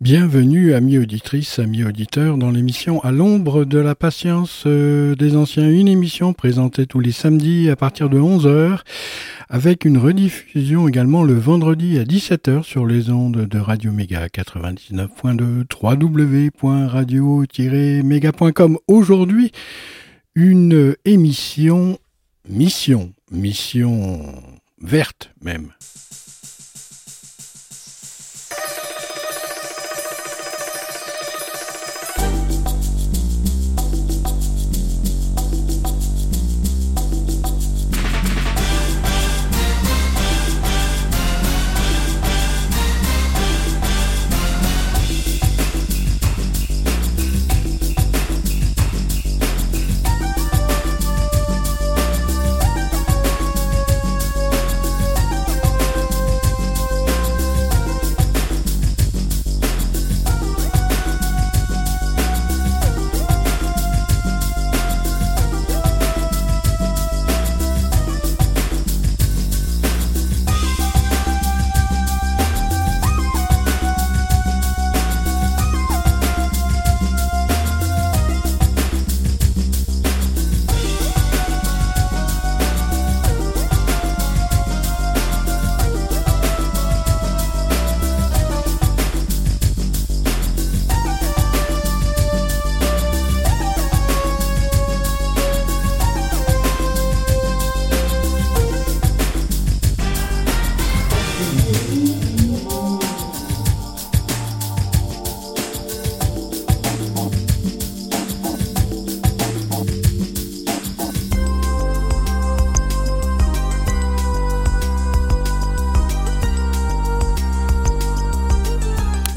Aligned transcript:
Bienvenue, 0.00 0.74
amis 0.74 0.96
auditrices, 0.96 1.58
amis 1.58 1.82
auditeurs, 1.82 2.38
dans 2.38 2.52
l'émission 2.52 3.02
À 3.02 3.10
l'ombre 3.10 3.64
de 3.64 3.80
la 3.80 3.96
patience 3.96 4.62
euh, 4.64 5.16
des 5.16 5.34
anciens, 5.34 5.68
une 5.68 5.88
émission 5.88 6.34
présentée 6.34 6.86
tous 6.86 7.00
les 7.00 7.10
samedis 7.10 7.68
à 7.68 7.74
partir 7.74 8.08
de 8.08 8.16
11h, 8.16 8.82
avec 9.48 9.84
une 9.84 9.98
rediffusion 9.98 10.86
également 10.86 11.24
le 11.24 11.34
vendredi 11.34 11.98
à 11.98 12.04
17h 12.04 12.62
sur 12.62 12.86
les 12.86 13.10
ondes 13.10 13.48
de 13.48 13.58
Radio 13.58 13.90
Méga 13.90 14.28
99.2 14.28 15.64
www.radio-méga.com. 16.62 18.78
Aujourd'hui, 18.86 19.50
une 20.36 20.94
émission 21.06 21.98
mission, 22.48 23.12
mission 23.32 24.20
verte 24.80 25.32
même. 25.42 25.72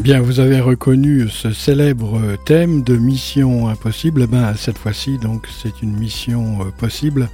Bien, 0.01 0.19
vous 0.19 0.39
avez 0.39 0.59
reconnu 0.59 1.29
ce 1.29 1.51
célèbre 1.51 2.19
thème 2.43 2.81
de 2.81 2.97
Mission 2.97 3.67
Impossible. 3.67 4.23
Eh 4.23 4.27
ben, 4.27 4.55
cette 4.55 4.79
fois-ci, 4.79 5.19
donc, 5.19 5.45
c'est 5.61 5.83
une 5.83 5.95
mission 5.95 6.61
euh, 6.61 6.71
possible 6.71 7.29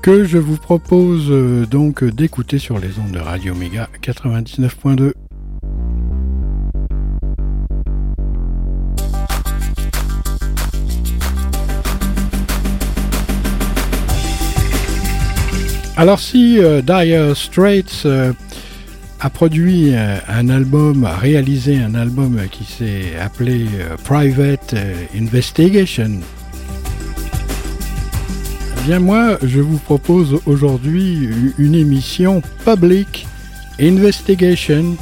que 0.00 0.24
je 0.24 0.38
vous 0.38 0.56
propose 0.56 1.26
euh, 1.28 1.66
donc 1.66 2.04
d'écouter 2.04 2.58
sur 2.58 2.78
les 2.78 2.98
ondes 2.98 3.12
de 3.12 3.18
Radio 3.18 3.54
Méga 3.54 3.90
99.2. 4.02 5.12
Alors 15.98 16.18
si 16.18 16.58
euh, 16.58 16.80
Dire 16.80 17.36
Straits 17.36 18.06
euh, 18.06 18.32
a 19.24 19.30
produit 19.30 19.94
euh, 19.94 20.16
un 20.26 20.48
album, 20.48 21.04
a 21.04 21.16
réalisé 21.16 21.78
un 21.78 21.94
album 21.94 22.40
qui 22.50 22.64
s'est 22.64 23.16
appelé 23.20 23.66
euh, 23.78 23.96
Private 24.02 24.74
euh, 24.74 24.94
Investigation, 25.16 26.18
eh 28.76 28.86
bien 28.86 28.98
moi 28.98 29.38
je 29.44 29.60
vous 29.60 29.78
propose 29.78 30.40
aujourd'hui 30.44 31.28
une 31.56 31.76
émission 31.76 32.42
Public 32.64 33.28
Investigation. 33.80 34.96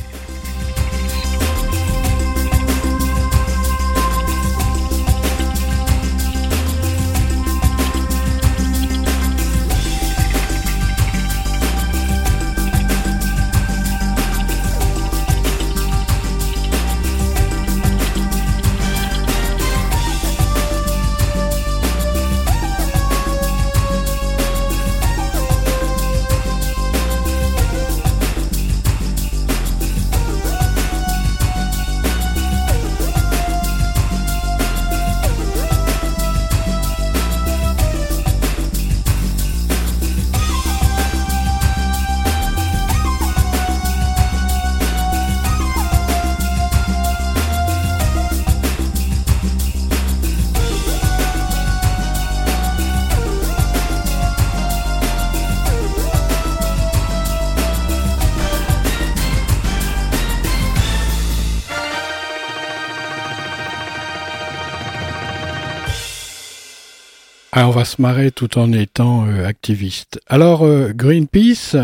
On 67.71 67.73
va 67.73 67.85
se 67.85 68.03
marrer 68.03 68.33
tout 68.33 68.59
en 68.59 68.73
étant 68.73 69.29
euh, 69.29 69.47
activiste. 69.47 70.21
Alors, 70.27 70.65
euh, 70.65 70.93
Greenpeace, 70.93 71.77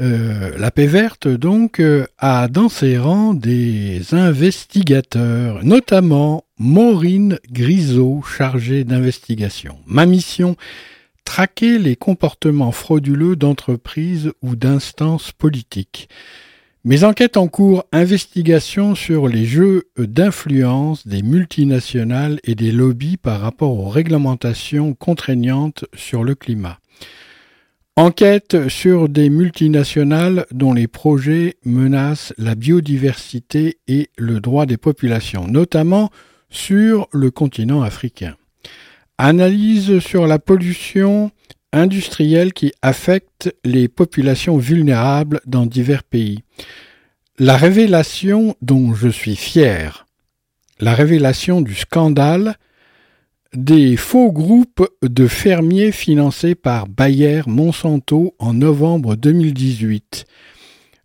euh, 0.00 0.58
la 0.58 0.70
paix 0.72 0.88
verte, 0.88 1.28
donc, 1.28 1.80
a 2.18 2.48
dans 2.48 2.68
ses 2.68 2.98
rangs 2.98 3.32
des 3.32 4.12
investigateurs, 4.12 5.64
notamment 5.64 6.42
Maureen 6.58 7.38
Grisot, 7.48 8.22
chargée 8.22 8.82
d'investigation. 8.82 9.78
Ma 9.86 10.04
mission, 10.04 10.56
traquer 11.24 11.78
les 11.78 11.94
comportements 11.94 12.72
frauduleux 12.72 13.36
d'entreprises 13.36 14.32
ou 14.42 14.56
d'instances 14.56 15.30
politiques. 15.30 16.08
Mes 16.84 17.04
enquêtes 17.04 17.36
en 17.36 17.46
cours, 17.46 17.84
investigation 17.92 18.96
sur 18.96 19.28
les 19.28 19.44
jeux 19.44 19.84
d'influence 19.96 21.06
des 21.06 21.22
multinationales 21.22 22.40
et 22.42 22.56
des 22.56 22.72
lobbies 22.72 23.16
par 23.16 23.40
rapport 23.40 23.78
aux 23.78 23.88
réglementations 23.88 24.92
contraignantes 24.92 25.84
sur 25.94 26.24
le 26.24 26.34
climat. 26.34 26.80
Enquête 27.94 28.68
sur 28.68 29.08
des 29.08 29.30
multinationales 29.30 30.44
dont 30.50 30.72
les 30.72 30.88
projets 30.88 31.54
menacent 31.64 32.34
la 32.36 32.56
biodiversité 32.56 33.78
et 33.86 34.08
le 34.18 34.40
droit 34.40 34.66
des 34.66 34.76
populations, 34.76 35.46
notamment 35.46 36.10
sur 36.50 37.06
le 37.12 37.30
continent 37.30 37.82
africain. 37.82 38.34
Analyse 39.18 40.00
sur 40.00 40.26
la 40.26 40.40
pollution 40.40 41.30
industrielle 41.72 42.52
qui 42.52 42.72
affecte 42.82 43.54
les 43.64 43.88
populations 43.88 44.58
vulnérables 44.58 45.40
dans 45.46 45.66
divers 45.66 46.04
pays. 46.04 46.42
La 47.38 47.56
révélation 47.56 48.54
dont 48.60 48.94
je 48.94 49.08
suis 49.08 49.36
fier, 49.36 50.06
la 50.80 50.94
révélation 50.94 51.60
du 51.60 51.74
scandale 51.74 52.56
des 53.54 53.96
faux 53.96 54.32
groupes 54.32 54.88
de 55.02 55.26
fermiers 55.26 55.92
financés 55.92 56.54
par 56.54 56.88
Bayer 56.88 57.42
Monsanto 57.46 58.34
en 58.38 58.54
novembre 58.54 59.14
2018. 59.14 60.24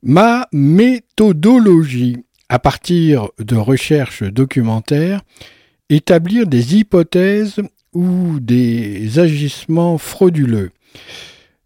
Ma 0.03 0.47
méthodologie, 0.53 2.17
à 2.49 2.59
partir 2.59 3.29
de 3.39 3.55
recherches 3.55 4.23
documentaires, 4.23 5.21
établir 5.89 6.47
des 6.47 6.75
hypothèses 6.75 7.61
ou 7.97 8.39
des 8.39 9.17
agissements 9.17 9.97
frauduleux. 9.97 10.69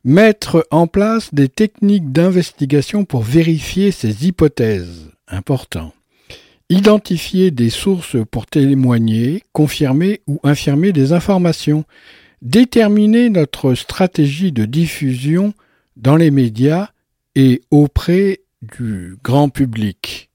Mettre 0.05 0.65
en 0.71 0.87
place 0.87 1.33
des 1.33 1.49
techniques 1.49 2.13
d'investigation 2.13 3.03
pour 3.03 3.21
vérifier 3.21 3.91
ces 3.91 4.25
hypothèses. 4.25 5.11
Important. 5.27 5.93
Identifier 6.69 7.51
des 7.51 7.69
sources 7.69 8.15
pour 8.31 8.45
témoigner, 8.45 9.43
confirmer 9.51 10.21
ou 10.25 10.39
infirmer 10.43 10.93
des 10.93 11.11
informations. 11.11 11.83
Déterminer 12.41 13.29
notre 13.29 13.75
stratégie 13.75 14.53
de 14.53 14.63
diffusion 14.63 15.53
dans 15.97 16.15
les 16.15 16.31
médias 16.31 16.91
et 17.35 17.61
auprès 17.71 18.39
du 18.61 19.17
grand 19.21 19.49
public. 19.49 20.29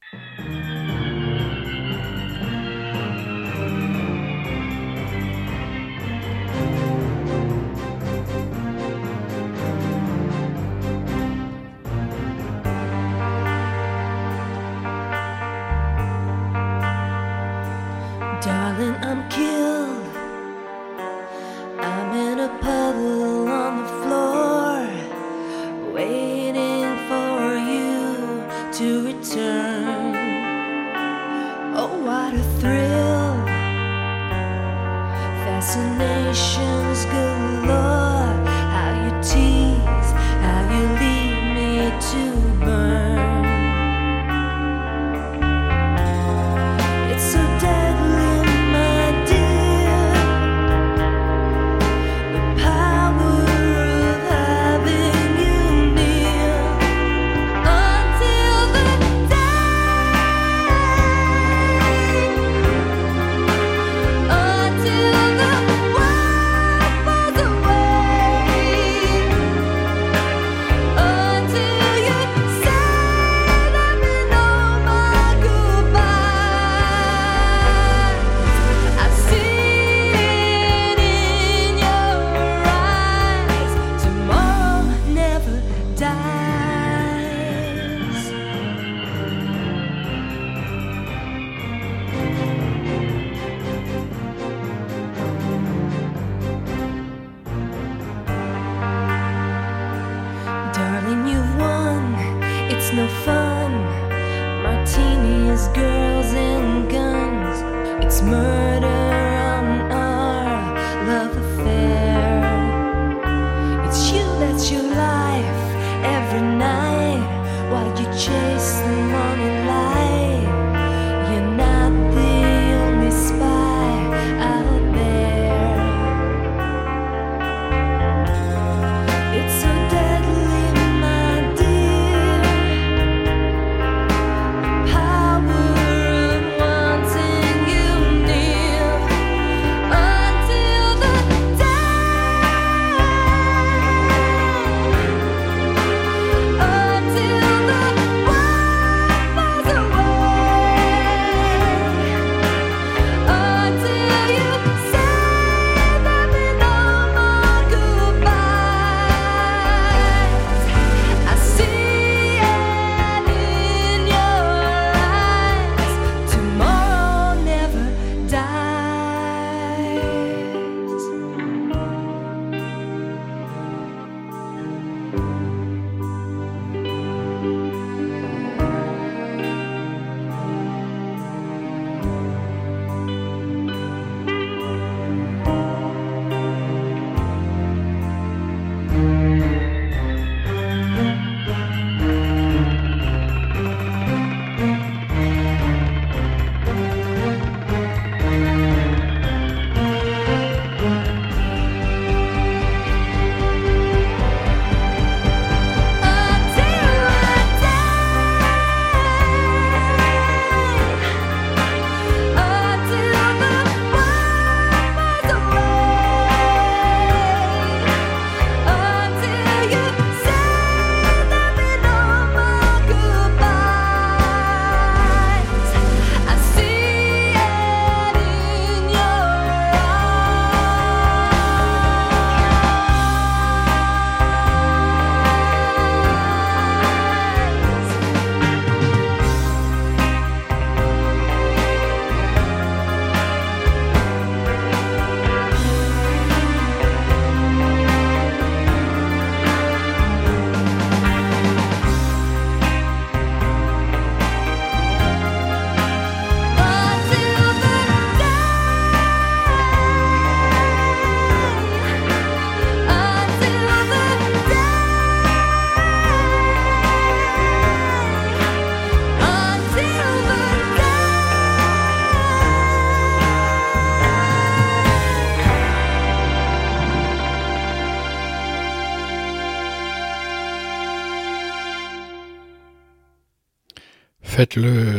And 18.78 19.02
I'm 19.02 19.26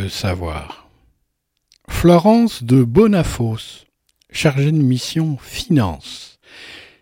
Savoir. 0.07 0.89
Florence 1.89 2.63
de 2.63 2.83
Bonafos, 2.83 3.85
chargée 4.31 4.71
de 4.71 4.77
mission 4.77 5.37
finance. 5.41 6.39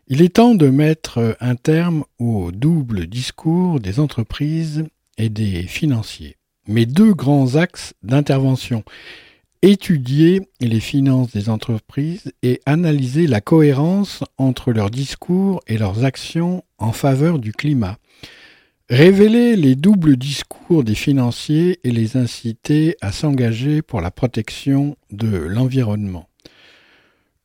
Il 0.07 0.21
est 0.21 0.35
temps 0.35 0.55
de 0.55 0.69
mettre 0.69 1.35
un 1.39 1.55
terme 1.55 2.05
au 2.19 2.51
double 2.51 3.07
discours 3.07 3.79
des 3.79 3.99
entreprises 3.99 4.85
et 5.17 5.29
des 5.29 5.63
financiers. 5.63 6.37
Mais 6.67 6.85
deux 6.85 7.13
grands 7.13 7.55
axes 7.55 7.93
d'intervention 8.03 8.83
étudier 9.65 10.47
les 10.61 10.79
finances 10.79 11.31
des 11.31 11.49
entreprises 11.49 12.31
et 12.43 12.61
analyser 12.67 13.25
la 13.25 13.41
cohérence 13.41 14.23
entre 14.37 14.71
leurs 14.71 14.91
discours 14.91 15.59
et 15.65 15.79
leurs 15.79 16.05
actions 16.05 16.63
en 16.77 16.91
faveur 16.91 17.39
du 17.39 17.51
climat. 17.51 17.97
Révéler 18.91 19.55
les 19.55 19.73
doubles 19.73 20.15
discours 20.15 20.83
des 20.83 20.93
financiers 20.93 21.79
et 21.83 21.89
les 21.89 22.17
inciter 22.17 22.95
à 23.01 23.11
s'engager 23.11 23.81
pour 23.81 23.99
la 23.99 24.11
protection 24.11 24.95
de 25.11 25.37
l'environnement. 25.37 26.29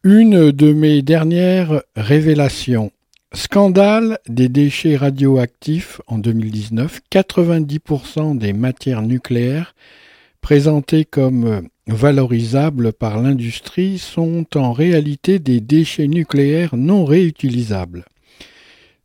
Une 0.05 0.53
de 0.53 0.75
mes 0.75 1.01
dernières 1.01 1.83
révélations. 1.97 2.91
Scandale 3.33 4.19
des 4.29 4.51
déchets 4.51 4.97
radioactifs 4.97 6.03
en 6.09 6.19
2019. 6.19 7.01
90% 7.11 8.37
des 8.37 8.53
matières 8.53 9.01
nucléaires 9.01 9.75
présentées 10.43 11.07
comme 11.07 11.69
valorisables 11.87 12.93
par 12.93 13.19
l'industrie 13.19 13.97
sont 13.97 14.45
en 14.57 14.75
réalité 14.75 15.39
des 15.39 15.63
déchets 15.63 16.07
nucléaires 16.07 16.77
non 16.77 17.07
réutilisables. 17.07 18.05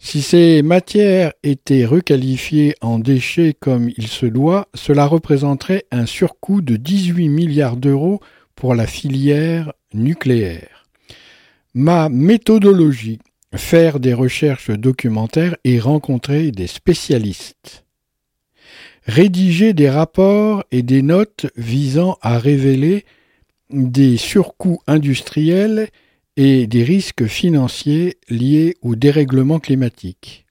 Si 0.05 0.21
ces 0.21 0.61
matières 0.61 1.33
étaient 1.41 1.83
requalifiées 1.83 2.75
en 2.79 2.99
déchets 2.99 3.55
comme 3.59 3.89
il 3.97 4.07
se 4.07 4.27
doit, 4.27 4.67
cela 4.75 5.07
représenterait 5.07 5.85
un 5.89 6.05
surcoût 6.05 6.61
de 6.61 6.75
18 6.75 7.27
milliards 7.27 7.75
d'euros 7.75 8.19
pour 8.53 8.75
la 8.75 8.85
filière 8.85 9.73
nucléaire. 9.95 10.85
Ma 11.73 12.07
méthodologie, 12.09 13.17
faire 13.55 13.99
des 13.99 14.13
recherches 14.13 14.69
documentaires 14.69 15.57
et 15.63 15.79
rencontrer 15.79 16.51
des 16.51 16.67
spécialistes. 16.67 17.83
Rédiger 19.07 19.73
des 19.73 19.89
rapports 19.89 20.65
et 20.69 20.83
des 20.83 21.01
notes 21.01 21.47
visant 21.57 22.19
à 22.21 22.37
révéler 22.37 23.05
des 23.71 24.17
surcoûts 24.17 24.81
industriels 24.85 25.89
et 26.37 26.67
des 26.67 26.83
risques 26.83 27.25
financiers 27.25 28.17
liés 28.29 28.75
au 28.81 28.95
dérèglement 28.95 29.59
climatique. 29.59 30.45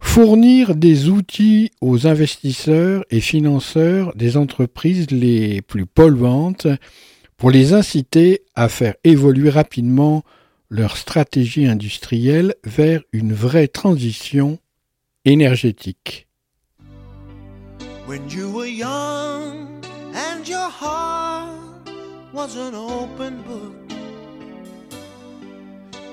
Fournir 0.00 0.74
des 0.76 1.08
outils 1.08 1.70
aux 1.80 2.06
investisseurs 2.06 3.04
et 3.10 3.20
financeurs 3.20 4.14
des 4.14 4.36
entreprises 4.36 5.10
les 5.10 5.60
plus 5.60 5.86
polluantes 5.86 6.68
pour 7.36 7.50
les 7.50 7.72
inciter 7.72 8.42
à 8.54 8.68
faire 8.68 8.94
évoluer 9.04 9.50
rapidement 9.50 10.24
leur 10.70 10.96
stratégie 10.96 11.66
industrielle 11.66 12.54
vers 12.64 13.02
une 13.12 13.32
vraie 13.32 13.68
transition 13.68 14.58
énergétique. 15.24 16.26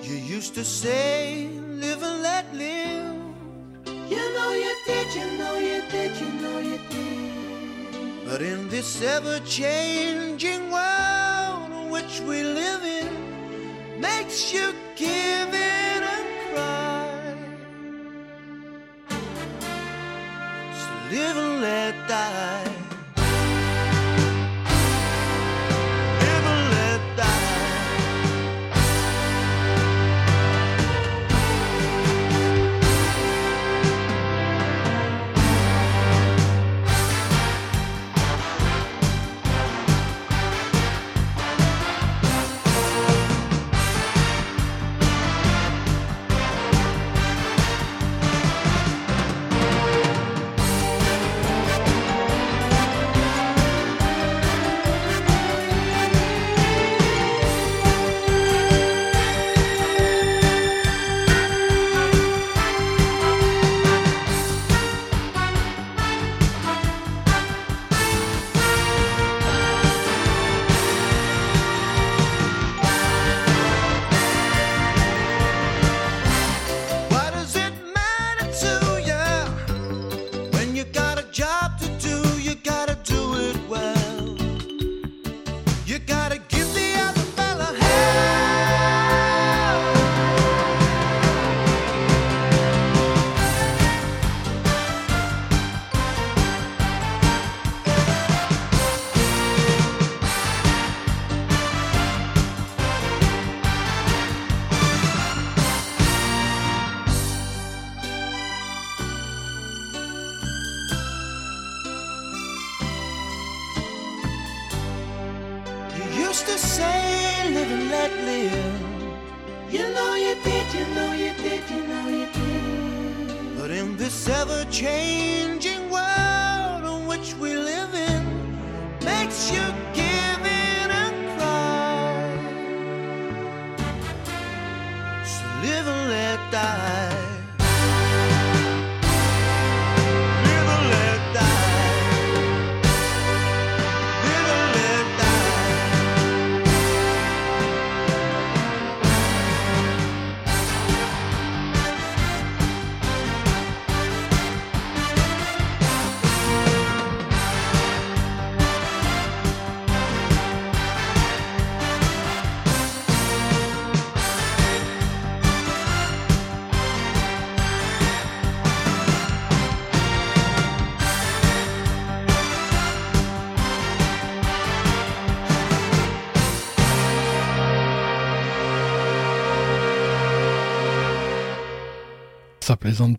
You 0.06 0.18
used 0.18 0.54
to 0.54 0.64
say, 0.64 1.48
live 1.82 2.04
and 2.04 2.22
let 2.22 2.54
live. 2.54 3.16
You 3.88 4.24
know 4.36 4.52
you 4.54 4.76
did, 4.86 5.08
you 5.16 5.26
know 5.40 5.58
you 5.58 5.82
did, 5.90 6.16
you 6.22 6.30
know 6.44 6.60
you 6.60 6.80
did. 6.92 8.24
But 8.24 8.44
in 8.44 8.70
this 8.70 9.02
ever 9.02 9.40
changing 9.40 10.70
world 10.70 11.72
in 11.72 11.90
which 11.90 12.20
we 12.22 12.44
live 12.44 12.84
in, 12.84 14.00
makes 14.00 14.54
you 14.54 14.76
give 14.96 15.50
in 15.50 16.04
and 16.16 16.28
cry. 16.54 17.36
So 20.82 21.16
live 21.16 21.38
and 21.38 21.62
let 21.62 22.08
die. 22.08 22.85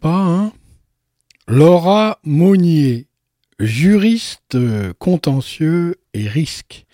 Hein 0.02 0.52
Laura 1.48 2.18
Monnier, 2.24 3.06
juristes, 3.58 4.56
contentieux 4.98 5.96
et 6.14 6.28
risques. 6.28 6.86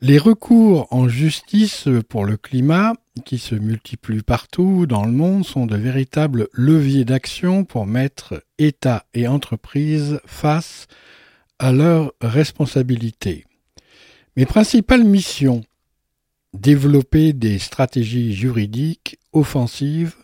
Les 0.00 0.18
recours 0.18 0.86
en 0.90 1.08
justice 1.08 1.88
pour 2.08 2.24
le 2.24 2.36
climat, 2.36 2.92
qui 3.24 3.38
se 3.38 3.54
multiplient 3.54 4.22
partout 4.22 4.86
dans 4.86 5.04
le 5.04 5.12
monde, 5.12 5.44
sont 5.44 5.66
de 5.66 5.76
véritables 5.76 6.48
leviers 6.52 7.04
d'action 7.04 7.64
pour 7.64 7.86
mettre 7.86 8.42
État 8.58 9.06
et 9.14 9.26
entreprises 9.26 10.20
face 10.26 10.86
à 11.58 11.72
leurs 11.72 12.12
responsabilités. 12.20 13.44
Mes 14.36 14.46
principales 14.46 15.04
missions 15.04 15.64
développer 16.52 17.32
des 17.32 17.58
stratégies 17.58 18.34
juridiques 18.34 19.18
offensives 19.32 20.14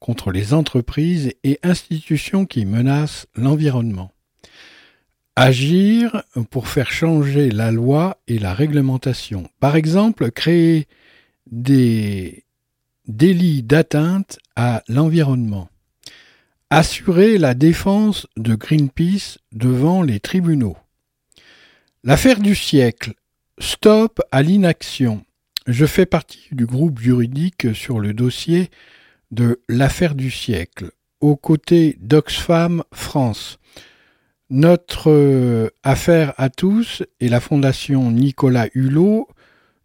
contre 0.00 0.32
les 0.32 0.54
entreprises 0.54 1.32
et 1.44 1.60
institutions 1.62 2.46
qui 2.46 2.64
menacent 2.64 3.26
l'environnement. 3.36 4.12
Agir 5.36 6.24
pour 6.50 6.68
faire 6.68 6.90
changer 6.90 7.50
la 7.50 7.70
loi 7.70 8.18
et 8.26 8.38
la 8.38 8.52
réglementation. 8.52 9.48
Par 9.60 9.76
exemple, 9.76 10.30
créer 10.30 10.88
des 11.50 12.44
délits 13.06 13.62
d'atteinte 13.62 14.38
à 14.56 14.82
l'environnement. 14.88 15.68
Assurer 16.70 17.38
la 17.38 17.54
défense 17.54 18.26
de 18.36 18.54
Greenpeace 18.54 19.38
devant 19.52 20.02
les 20.02 20.20
tribunaux. 20.20 20.76
L'affaire 22.04 22.40
du 22.40 22.54
siècle. 22.54 23.14
Stop 23.58 24.20
à 24.30 24.42
l'inaction. 24.42 25.24
Je 25.66 25.84
fais 25.84 26.06
partie 26.06 26.48
du 26.52 26.64
groupe 26.66 26.98
juridique 26.98 27.74
sur 27.74 28.00
le 28.00 28.14
dossier 28.14 28.70
de 29.30 29.60
l'affaire 29.68 30.14
du 30.14 30.30
siècle, 30.30 30.90
aux 31.20 31.36
côtés 31.36 31.96
d'Oxfam 32.00 32.82
France. 32.92 33.58
Notre 34.48 35.10
euh, 35.10 35.68
affaire 35.84 36.34
à 36.36 36.50
tous 36.50 37.04
et 37.20 37.28
la 37.28 37.40
Fondation 37.40 38.10
Nicolas 38.10 38.68
Hulot, 38.74 39.28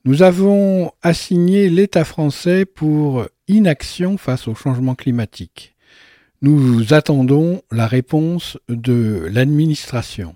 nous 0.06 0.24
avons 0.24 0.92
assigné 1.02 1.70
l'État 1.70 2.06
français 2.06 2.66
pour 2.66 3.26
inaction 3.48 4.18
face 4.18 4.48
au 4.48 4.56
changement 4.56 4.96
climatique. 4.96 5.76
Nous 6.42 6.94
attendons 6.94 7.62
la 7.72 7.88
réponse 7.88 8.58
de 8.70 9.28
l'administration. 9.32 10.36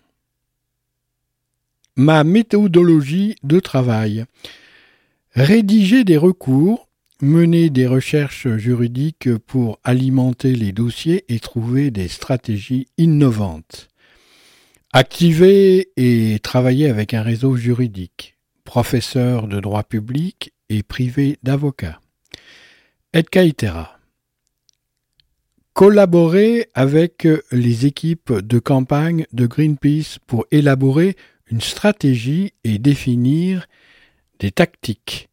Ma 1.95 2.23
méthodologie 2.23 3.35
de 3.43 3.59
travail. 3.59 4.25
Rédiger 5.35 6.03
des 6.03 6.17
recours, 6.17 6.88
mener 7.21 7.69
des 7.69 7.87
recherches 7.87 8.47
juridiques 8.57 9.35
pour 9.47 9.79
alimenter 9.83 10.55
les 10.55 10.71
dossiers 10.71 11.25
et 11.27 11.39
trouver 11.39 11.91
des 11.91 12.07
stratégies 12.07 12.87
innovantes. 12.97 13.89
Activer 14.93 15.89
et 15.97 16.39
travailler 16.39 16.89
avec 16.89 17.13
un 17.13 17.21
réseau 17.21 17.55
juridique, 17.55 18.37
professeur 18.63 19.47
de 19.47 19.59
droit 19.59 19.83
public 19.83 20.53
et 20.69 20.81
privé 20.83 21.37
d'avocats. 21.43 21.99
Caetera. 23.31 23.99
Collaborer 25.73 26.69
avec 26.73 27.27
les 27.51 27.85
équipes 27.85 28.33
de 28.33 28.59
campagne 28.59 29.25
de 29.31 29.45
Greenpeace 29.45 30.19
pour 30.25 30.45
élaborer 30.51 31.15
une 31.49 31.61
stratégie 31.61 32.53
et 32.63 32.77
définir 32.79 33.67
des 34.39 34.51
tactiques. 34.51 35.29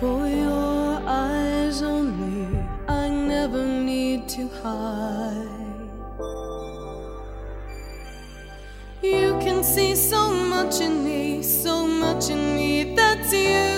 For 0.00 0.26
your 0.26 1.02
eyes 1.06 1.82
only, 1.82 2.58
I 2.88 3.10
never 3.10 3.66
need 3.66 4.28
to 4.30 4.48
hide. 4.62 5.90
You 9.02 9.38
can 9.40 9.62
see 9.62 9.94
so 9.94 10.32
much 10.32 10.80
in 10.80 11.04
me, 11.04 11.42
so 11.42 11.86
much 11.86 12.30
in 12.30 12.54
me 12.56 12.94
that's 12.94 13.30
you. 13.32 13.74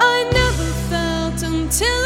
I 0.00 0.16
never 0.32 0.68
felt 0.90 1.42
until 1.42 2.05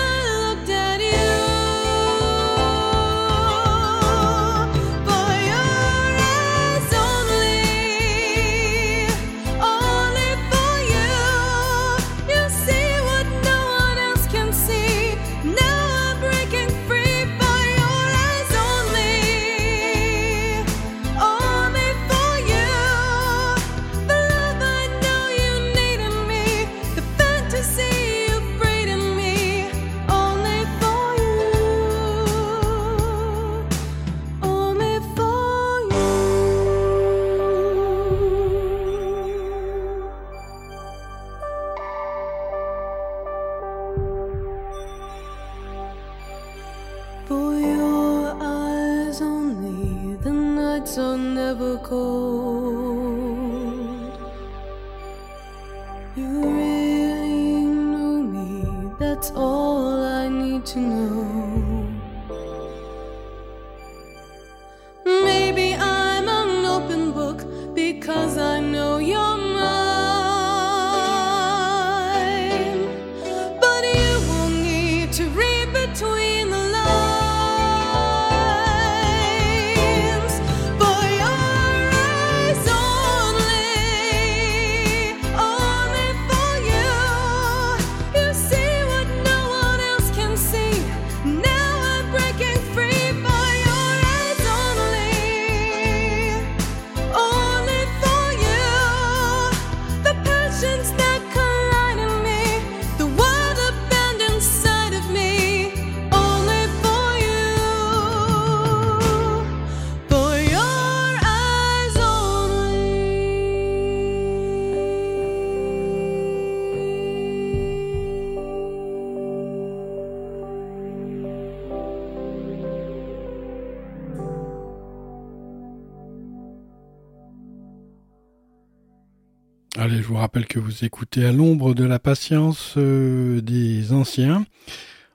rappelle 130.30 130.46
que 130.46 130.60
vous 130.60 130.84
écoutez 130.84 131.24
à 131.24 131.32
l'ombre 131.32 131.74
de 131.74 131.82
la 131.82 131.98
patience 131.98 132.74
euh, 132.76 133.40
des 133.40 133.92
anciens. 133.92 134.46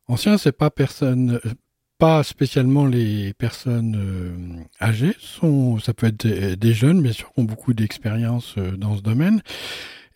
Anciens, 0.09 0.37
c'est 0.37 0.51
pas 0.51 0.69
personne, 0.69 1.39
euh, 1.45 1.51
pas 1.97 2.21
spécialement 2.21 2.85
les 2.85 3.33
personnes 3.33 3.95
euh, 3.95 4.85
âgées, 4.85 5.15
ça 5.21 5.93
peut 5.93 6.07
être 6.07 6.27
des, 6.27 6.73
jeunes, 6.73 7.01
bien 7.01 7.13
sûr, 7.13 7.31
qui 7.31 7.39
ont 7.39 7.45
beaucoup 7.45 7.73
d'expérience 7.73 8.55
dans 8.57 8.97
ce 8.97 9.01
domaine. 9.01 9.41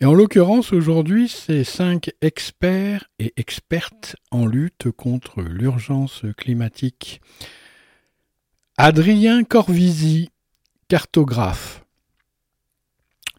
Et 0.02 0.06
en 0.06 0.14
l'occurrence, 0.14 0.74
aujourd'hui, 0.74 1.30
c'est 1.30 1.64
cinq 1.64 2.12
experts 2.20 3.06
et 3.20 3.32
expertes 3.38 4.18
en 4.32 4.46
lutte 4.46 4.92
contre 4.92 5.42
l'urgence 5.42 6.24
climatique. 6.36 7.22
Adrien 8.76 9.46
Corvisi, 9.46 10.30
cartographe. 10.90 11.86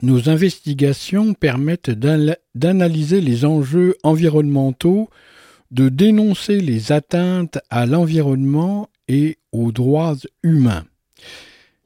Nos 0.03 0.29
investigations 0.29 1.35
permettent 1.35 1.91
d'analyser 1.91 3.21
les 3.21 3.45
enjeux 3.45 3.97
environnementaux, 4.03 5.11
de 5.71 5.89
dénoncer 5.89 6.61
les 6.61 6.93
atteintes 6.93 7.59
à 7.69 7.87
l'environnement 7.87 8.89
et 9.09 9.39
aux 9.53 9.73
droits 9.73 10.17
humains. 10.43 10.85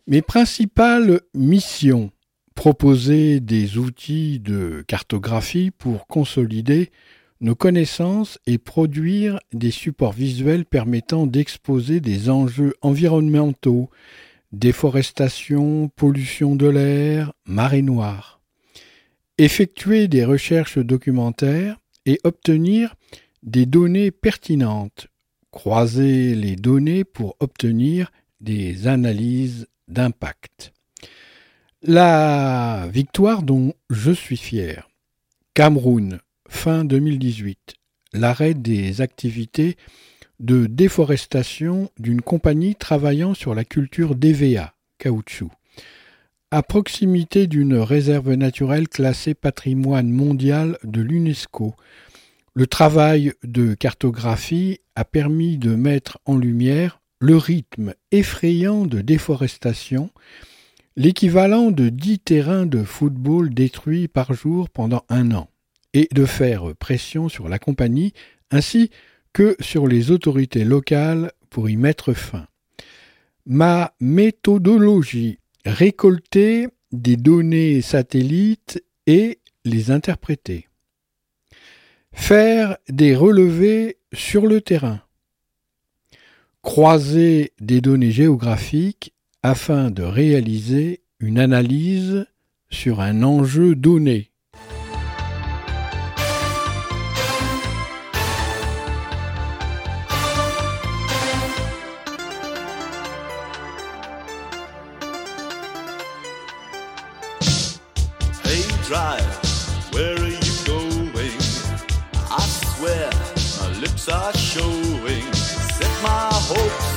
Mes 0.06 0.22
principales 0.22 1.20
missions 1.34 2.10
proposer 2.54 3.40
des 3.40 3.78
outils 3.78 4.38
de 4.38 4.84
cartographie 4.86 5.70
pour 5.70 6.06
consolider 6.06 6.90
nos 7.40 7.54
connaissances 7.54 8.38
et 8.46 8.58
produire 8.58 9.38
des 9.52 9.70
supports 9.70 10.12
visuels 10.12 10.64
permettant 10.64 11.26
d'exposer 11.26 12.00
des 12.00 12.30
enjeux 12.30 12.74
environnementaux, 12.80 13.90
déforestation, 14.54 15.88
pollution 15.96 16.56
de 16.56 16.66
l'air, 16.66 17.32
marée 17.44 17.82
noire. 17.82 18.40
Effectuer 19.38 20.08
des 20.08 20.24
recherches 20.24 20.78
documentaires 20.78 21.78
et 22.06 22.20
obtenir 22.24 22.94
des 23.42 23.66
données 23.66 24.10
pertinentes. 24.10 25.08
Croiser 25.50 26.34
les 26.34 26.56
données 26.56 27.04
pour 27.04 27.36
obtenir 27.40 28.10
des 28.40 28.86
analyses 28.86 29.66
d'impact. 29.88 30.72
La 31.82 32.88
victoire 32.92 33.42
dont 33.42 33.74
je 33.90 34.12
suis 34.12 34.36
fier. 34.36 34.88
Cameroun, 35.54 36.20
fin 36.48 36.84
2018. 36.84 37.74
L'arrêt 38.14 38.54
des 38.54 39.00
activités 39.00 39.76
de 40.40 40.66
déforestation 40.66 41.90
d'une 41.98 42.22
compagnie 42.22 42.74
travaillant 42.74 43.34
sur 43.34 43.54
la 43.54 43.64
culture 43.64 44.14
d'EVA, 44.14 44.74
caoutchouc, 44.98 45.50
à 46.50 46.62
proximité 46.62 47.46
d'une 47.46 47.76
réserve 47.76 48.32
naturelle 48.34 48.88
classée 48.88 49.34
patrimoine 49.34 50.10
mondial 50.10 50.78
de 50.84 51.00
l'UNESCO. 51.00 51.74
Le 52.54 52.66
travail 52.66 53.32
de 53.42 53.74
cartographie 53.74 54.80
a 54.94 55.04
permis 55.04 55.58
de 55.58 55.74
mettre 55.74 56.18
en 56.24 56.36
lumière 56.36 57.00
le 57.20 57.36
rythme 57.36 57.94
effrayant 58.12 58.86
de 58.86 59.00
déforestation 59.00 60.10
l'équivalent 60.96 61.70
de 61.70 61.88
dix 61.88 62.20
terrains 62.20 62.66
de 62.66 62.84
football 62.84 63.52
détruits 63.52 64.08
par 64.08 64.32
jour 64.32 64.70
pendant 64.70 65.04
un 65.08 65.32
an, 65.32 65.48
et 65.92 66.08
de 66.12 66.24
faire 66.24 66.74
pression 66.76 67.28
sur 67.28 67.48
la 67.48 67.58
compagnie 67.58 68.12
ainsi 68.50 68.90
que 69.34 69.56
sur 69.60 69.86
les 69.86 70.10
autorités 70.10 70.64
locales 70.64 71.32
pour 71.50 71.68
y 71.68 71.76
mettre 71.76 72.14
fin. 72.14 72.46
Ma 73.44 73.92
méthodologie 74.00 75.38
récolter 75.66 76.68
des 76.92 77.16
données 77.16 77.82
satellites 77.82 78.82
et 79.06 79.40
les 79.64 79.90
interpréter. 79.90 80.68
Faire 82.12 82.78
des 82.88 83.14
relevés 83.14 83.98
sur 84.12 84.46
le 84.46 84.60
terrain. 84.60 85.02
Croiser 86.62 87.52
des 87.60 87.80
données 87.80 88.12
géographiques 88.12 89.12
afin 89.42 89.90
de 89.90 90.02
réaliser 90.02 91.02
une 91.18 91.38
analyse 91.38 92.26
sur 92.70 93.00
un 93.00 93.22
enjeu 93.22 93.74
donné. 93.74 94.30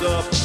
Up 0.03 0.36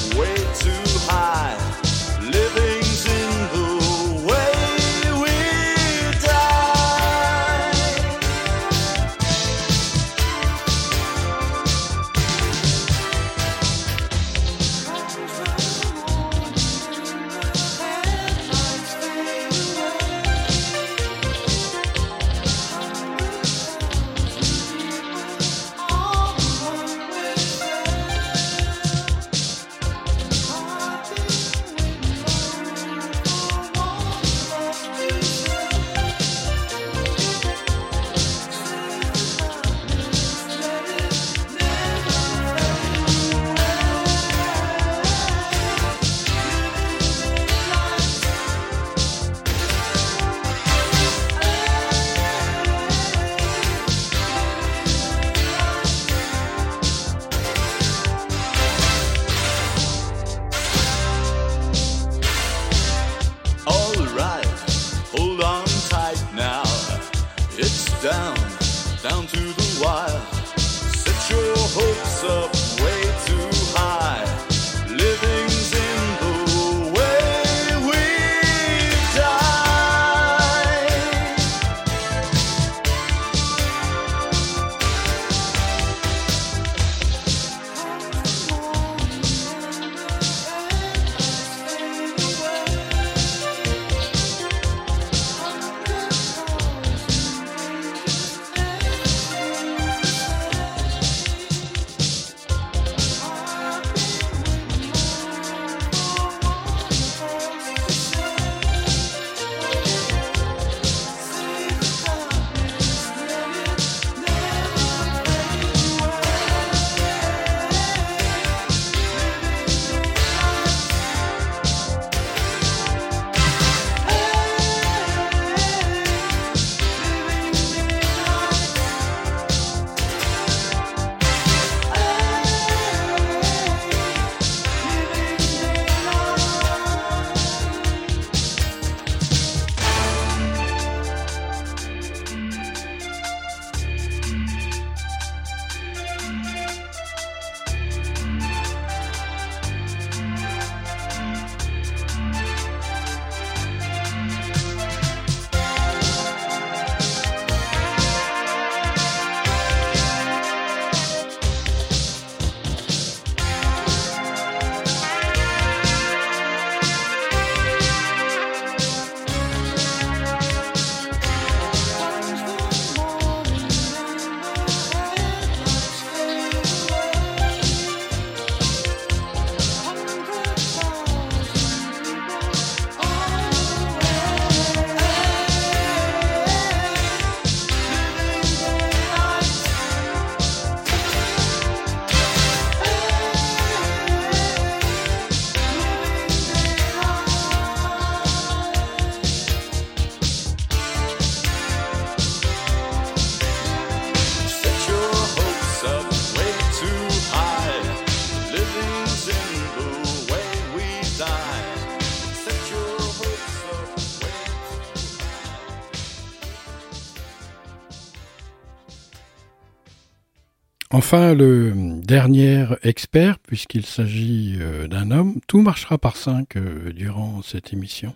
Enfin, 221.15 221.35
le 221.35 221.75
dernier 222.03 222.65
expert, 222.85 223.39
puisqu'il 223.39 223.85
s'agit 223.85 224.57
euh, 224.59 224.89
d'un 224.89 225.11
homme, 225.11 225.41
tout 225.47 225.61
marchera 225.61 225.99
par 225.99 226.17
cinq 226.17 226.57
euh, 226.57 226.91
durant 226.91 227.43
cette 227.43 227.75
émission. 227.75 228.15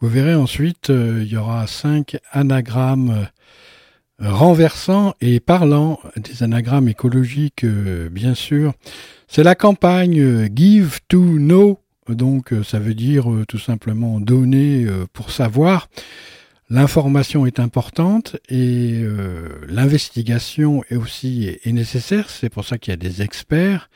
Vous 0.00 0.08
verrez 0.08 0.34
ensuite, 0.34 0.90
euh, 0.90 1.22
il 1.22 1.28
y 1.30 1.36
aura 1.36 1.68
cinq 1.68 2.16
anagrammes 2.32 3.28
renversants 4.18 5.14
et 5.20 5.38
parlants, 5.38 6.00
des 6.16 6.42
anagrammes 6.42 6.88
écologiques, 6.88 7.64
bien 8.10 8.34
sûr. 8.34 8.72
C'est 9.28 9.44
la 9.44 9.54
campagne 9.54 10.48
Give 10.52 10.98
to 11.06 11.22
Know, 11.22 11.78
donc 12.08 12.52
ça 12.64 12.80
veut 12.80 12.94
dire 12.94 13.26
tout 13.46 13.60
simplement 13.60 14.18
donner 14.18 14.88
pour 15.12 15.30
savoir. 15.30 15.88
L'information 16.70 17.46
est 17.46 17.60
importante 17.60 18.36
et 18.50 19.00
euh, 19.02 19.48
l'investigation 19.68 20.84
est 20.90 20.96
aussi 20.96 21.56
nécessaire, 21.64 22.28
c'est 22.28 22.50
pour 22.50 22.66
ça 22.66 22.76
qu'il 22.76 22.90
y 22.90 22.94
a 22.94 22.96
des 22.96 23.22
experts. 23.22 23.88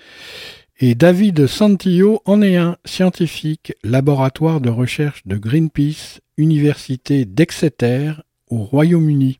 Et 0.80 0.94
David 0.94 1.46
Santillo 1.46 2.22
en 2.24 2.40
est 2.40 2.56
un 2.56 2.78
scientifique, 2.86 3.74
laboratoire 3.84 4.62
de 4.62 4.70
recherche 4.70 5.22
de 5.26 5.36
Greenpeace, 5.36 6.20
Université 6.38 7.26
d'Exeter 7.26 8.14
au 8.48 8.64
Royaume-Uni. 8.64 9.38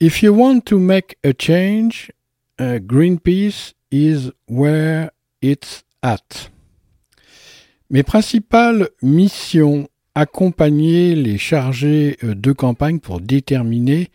If 0.00 0.22
you 0.22 0.32
want 0.32 0.60
to 0.66 0.78
make 0.78 1.18
a 1.24 1.32
change, 1.36 2.12
uh, 2.60 2.78
Greenpeace 2.78 3.74
is 3.90 4.30
where 4.48 5.10
it's 5.42 5.82
at. 6.02 6.50
Mes 7.90 8.02
principales 8.02 8.88
missions 9.02 9.88
accompagner 10.14 11.14
les 11.14 11.38
chargés 11.38 12.18
euh, 12.22 12.34
de 12.34 12.52
campagne 12.52 13.00
pour 13.00 13.20
déterminer 13.20 14.10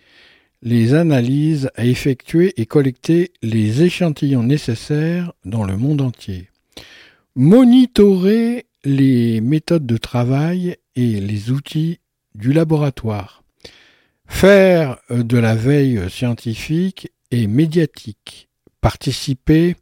les 0.62 0.94
analyses 0.94 1.70
à 1.76 1.86
effectuer 1.86 2.54
et 2.58 2.66
collecter 2.66 3.32
les 3.42 3.84
échantillons 3.84 4.44
nécessaires 4.44 5.32
dans 5.46 5.64
le 5.64 5.78
monde 5.78 6.02
entier. 6.02 6.50
Monitorer 7.36 8.66
les 8.84 9.42
méthodes 9.42 9.86
de 9.86 9.98
travail 9.98 10.78
et 10.96 11.20
les 11.20 11.52
outils 11.52 12.00
du 12.36 12.54
laboratoire. 12.54 13.44
Faire 14.28 14.98
euh, 15.12 15.24
de 15.24 15.38
la 15.38 15.56
veille 15.56 16.10
scientifique 16.10 17.12
et 17.32 17.48
médiatique. 17.48 18.50
Participer 18.82 19.76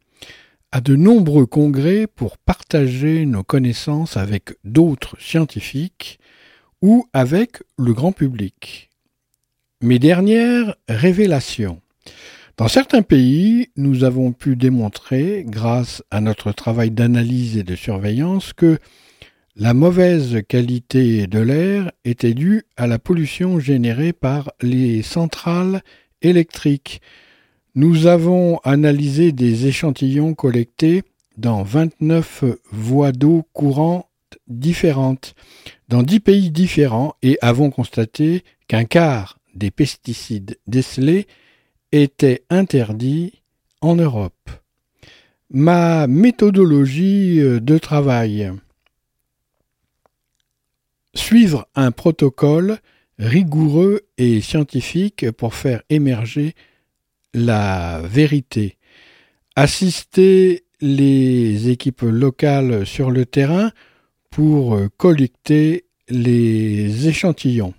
à 0.76 0.82
de 0.82 0.94
nombreux 0.94 1.46
congrès 1.46 2.06
pour 2.06 2.36
partager 2.36 3.24
nos 3.24 3.42
connaissances 3.42 4.18
avec 4.18 4.58
d'autres 4.62 5.16
scientifiques 5.18 6.18
ou 6.82 7.06
avec 7.14 7.62
le 7.78 7.94
grand 7.94 8.12
public. 8.12 8.90
Mes 9.80 9.98
dernières 9.98 10.76
révélations. 10.86 11.80
Dans 12.58 12.68
certains 12.68 13.00
pays, 13.00 13.70
nous 13.78 14.04
avons 14.04 14.32
pu 14.32 14.54
démontrer, 14.54 15.46
grâce 15.48 16.02
à 16.10 16.20
notre 16.20 16.52
travail 16.52 16.90
d'analyse 16.90 17.56
et 17.56 17.62
de 17.62 17.74
surveillance, 17.74 18.52
que 18.52 18.78
la 19.56 19.72
mauvaise 19.72 20.42
qualité 20.46 21.26
de 21.26 21.38
l'air 21.38 21.90
était 22.04 22.34
due 22.34 22.64
à 22.76 22.86
la 22.86 22.98
pollution 22.98 23.58
générée 23.60 24.12
par 24.12 24.52
les 24.60 25.00
centrales 25.00 25.80
électriques, 26.20 27.00
nous 27.76 28.06
avons 28.06 28.56
analysé 28.64 29.32
des 29.32 29.66
échantillons 29.66 30.32
collectés 30.32 31.02
dans 31.36 31.62
29 31.62 32.44
voies 32.72 33.12
d'eau 33.12 33.46
courantes 33.52 34.06
différentes, 34.48 35.34
dans 35.88 36.02
10 36.02 36.20
pays 36.20 36.50
différents, 36.50 37.16
et 37.22 37.38
avons 37.42 37.70
constaté 37.70 38.44
qu'un 38.66 38.86
quart 38.86 39.38
des 39.54 39.70
pesticides 39.70 40.58
décelés 40.66 41.26
étaient 41.92 42.44
interdits 42.48 43.42
en 43.82 43.94
Europe. 43.94 44.50
Ma 45.50 46.06
méthodologie 46.06 47.40
de 47.40 47.78
travail. 47.78 48.52
Suivre 51.14 51.68
un 51.74 51.90
protocole 51.90 52.78
rigoureux 53.18 54.00
et 54.16 54.40
scientifique 54.40 55.30
pour 55.32 55.54
faire 55.54 55.82
émerger 55.90 56.54
la 57.36 58.00
vérité. 58.02 58.76
Assister 59.54 60.64
les 60.80 61.70
équipes 61.70 62.02
locales 62.02 62.84
sur 62.84 63.12
le 63.12 63.24
terrain 63.24 63.70
pour 64.30 64.76
collecter 64.96 65.86
les 66.08 67.08
échantillons. 67.08 67.74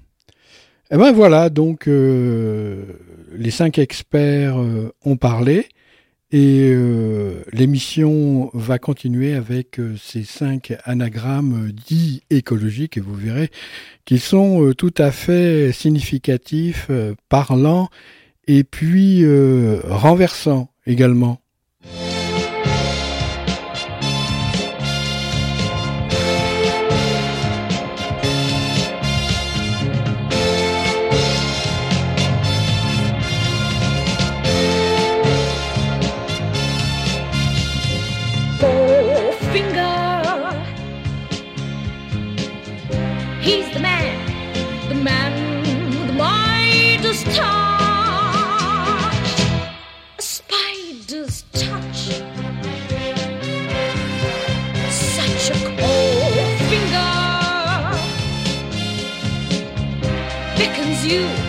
Et 0.89 0.95
eh 0.95 0.97
ben 0.97 1.11
voilà, 1.11 1.49
donc 1.49 1.89
euh, 1.89 2.85
les 3.33 3.51
cinq 3.51 3.77
experts 3.77 4.57
euh, 4.57 4.93
ont 5.03 5.17
parlé 5.17 5.67
et 6.31 6.71
euh, 6.73 7.43
l'émission 7.51 8.49
va 8.53 8.79
continuer 8.79 9.33
avec 9.33 9.81
ces 10.01 10.23
cinq 10.23 10.73
anagrammes 10.85 11.73
dits 11.73 12.23
écologiques 12.29 12.95
et 12.95 13.01
vous 13.01 13.15
verrez 13.15 13.49
qu'ils 14.05 14.21
sont 14.21 14.71
tout 14.77 14.93
à 14.97 15.11
fait 15.11 15.73
significatifs, 15.73 16.89
parlants 17.27 17.89
et 18.47 18.63
puis 18.63 19.23
euh, 19.23 19.79
renversant 19.89 20.69
également. 20.85 21.39
you. 61.07 61.46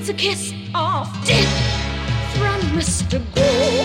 It's 0.00 0.08
a 0.10 0.14
kiss 0.14 0.52
of 0.76 1.08
death 1.26 2.36
from 2.36 2.60
Mr. 2.78 3.18
Gold. 3.34 3.77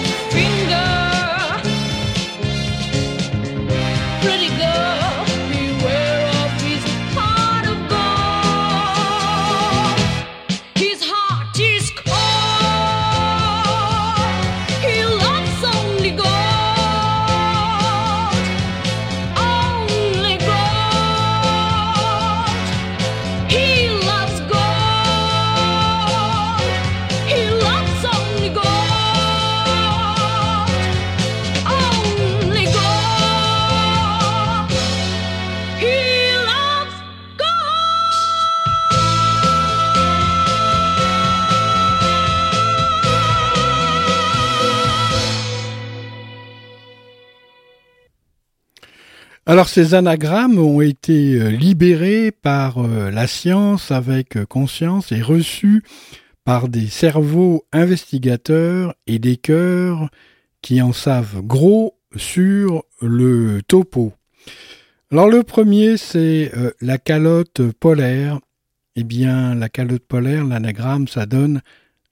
Alors 49.53 49.69
ces 49.69 49.93
anagrammes 49.93 50.57
ont 50.57 50.81
été 50.81 51.35
euh, 51.35 51.49
libérés 51.51 52.31
par 52.31 52.79
euh, 52.79 53.11
la 53.11 53.27
science 53.27 53.91
avec 53.91 54.35
euh, 54.35 54.47
conscience 54.47 55.11
et 55.11 55.21
reçus 55.21 55.83
par 56.43 56.67
des 56.69 56.87
cerveaux 56.87 57.63
investigateurs 57.71 58.95
et 59.05 59.19
des 59.19 59.37
cœurs 59.37 60.09
qui 60.63 60.81
en 60.81 60.91
savent 60.91 61.43
gros 61.43 61.99
sur 62.15 62.81
le 62.99 63.61
topo. 63.61 64.13
Alors 65.11 65.29
le 65.29 65.43
premier 65.43 65.97
c'est 65.97 66.51
la 66.81 66.97
calotte 66.97 67.61
polaire. 67.73 68.39
Eh 68.95 69.03
bien 69.03 69.53
la 69.53 69.69
calotte 69.69 70.07
polaire, 70.07 70.45
l'anagramme, 70.45 71.07
ça 71.07 71.27
donne 71.27 71.61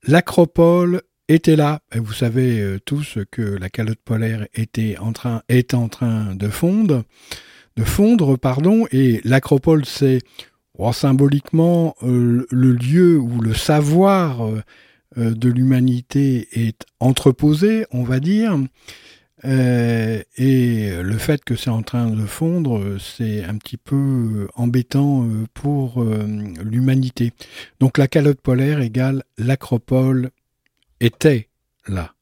l'acropole 0.06 1.02
était 1.28 1.56
là. 1.56 1.82
Et 1.94 2.00
vous 2.00 2.14
savez 2.14 2.60
euh, 2.60 2.80
tous 2.84 3.18
que 3.32 3.42
la 3.42 3.70
calotte 3.70 4.02
polaire 4.04 4.48
était 4.54 4.98
en 4.98 5.14
train, 5.14 5.42
est 5.50 5.74
en 5.74 5.88
train 5.88 6.36
de 6.36 6.48
fondre, 6.50 7.04
de 7.78 7.84
fondre, 7.84 8.38
pardon, 8.38 8.86
et 8.92 9.22
l'acropole, 9.24 9.86
c'est 9.86 10.20
oh, 10.78 10.92
symboliquement 10.94 11.96
euh, 12.04 12.46
le 12.50 12.72
lieu 12.74 13.18
où 13.18 13.42
le 13.42 13.54
savoir 13.54 14.46
euh, 14.46 14.62
de 15.18 15.50
l'humanité 15.50 16.48
est 16.54 16.86
entreposé, 17.00 17.86
on 17.92 18.04
va 18.04 18.20
dire. 18.20 18.58
et 19.44 20.24
le 20.38 21.18
fait 21.18 21.44
que 21.44 21.56
c'est 21.56 21.70
en 21.70 21.82
train 21.82 22.10
de 22.10 22.26
fondre, 22.26 22.98
c'est 23.00 23.44
un 23.44 23.58
petit 23.58 23.76
peu 23.76 24.48
embêtant 24.56 25.28
pour 25.54 26.02
l'humanité. 26.64 27.34
Donc 27.82 27.98
la 27.98 28.08
calotte 28.08 28.40
polaire 28.40 28.80
égale 28.80 29.24
l'acropole 29.38 30.30
était 31.02 31.50
là. 31.88 32.14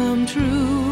come 0.00 0.24
true. 0.24 0.89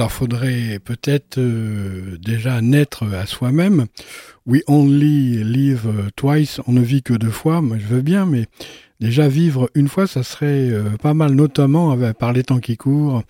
Alors, 0.00 0.12
faudrait 0.12 0.78
peut-être 0.82 1.36
euh, 1.36 2.16
déjà 2.16 2.62
naître 2.62 3.04
à 3.12 3.26
soi-même. 3.26 3.84
We 4.46 4.62
only 4.66 5.44
live 5.44 6.10
twice. 6.16 6.58
On 6.66 6.72
ne 6.72 6.80
vit 6.80 7.02
que 7.02 7.12
deux 7.12 7.28
fois. 7.28 7.60
Moi, 7.60 7.76
je 7.78 7.84
veux 7.84 8.00
bien, 8.00 8.24
mais 8.24 8.46
déjà 8.98 9.28
vivre 9.28 9.68
une 9.74 9.88
fois, 9.88 10.06
ça 10.06 10.22
serait 10.22 10.70
euh, 10.70 10.96
pas 11.02 11.12
mal, 11.12 11.32
notamment 11.32 11.98
par 12.14 12.32
les 12.32 12.44
temps 12.44 12.60
qui 12.60 12.78
courent, 12.78 13.24